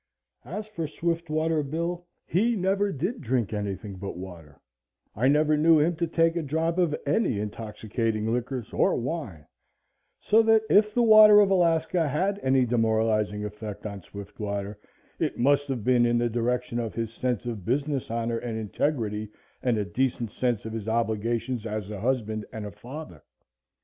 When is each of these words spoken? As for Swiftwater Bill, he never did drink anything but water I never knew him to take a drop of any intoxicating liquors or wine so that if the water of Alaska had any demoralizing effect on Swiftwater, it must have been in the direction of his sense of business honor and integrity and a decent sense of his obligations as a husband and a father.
As 0.45 0.65
for 0.67 0.87
Swiftwater 0.87 1.61
Bill, 1.61 2.07
he 2.25 2.55
never 2.55 2.91
did 2.91 3.21
drink 3.21 3.53
anything 3.53 3.97
but 3.97 4.17
water 4.17 4.59
I 5.15 5.27
never 5.27 5.55
knew 5.55 5.77
him 5.79 5.95
to 5.97 6.07
take 6.07 6.35
a 6.35 6.41
drop 6.41 6.79
of 6.79 6.95
any 7.05 7.39
intoxicating 7.39 8.33
liquors 8.33 8.73
or 8.73 8.95
wine 8.95 9.45
so 10.19 10.41
that 10.41 10.63
if 10.71 10.95
the 10.95 11.03
water 11.03 11.39
of 11.39 11.51
Alaska 11.51 12.07
had 12.07 12.39
any 12.41 12.65
demoralizing 12.65 13.45
effect 13.45 13.85
on 13.85 14.01
Swiftwater, 14.01 14.79
it 15.19 15.37
must 15.37 15.67
have 15.67 15.83
been 15.83 16.07
in 16.07 16.17
the 16.17 16.29
direction 16.31 16.79
of 16.79 16.95
his 16.95 17.13
sense 17.13 17.45
of 17.45 17.63
business 17.63 18.09
honor 18.09 18.39
and 18.39 18.57
integrity 18.57 19.29
and 19.61 19.77
a 19.77 19.85
decent 19.85 20.31
sense 20.31 20.65
of 20.65 20.73
his 20.73 20.87
obligations 20.89 21.63
as 21.67 21.91
a 21.91 21.99
husband 21.99 22.43
and 22.51 22.65
a 22.65 22.71
father. 22.71 23.23